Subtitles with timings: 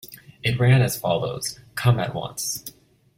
[0.41, 2.65] It ran as follows: Come at once.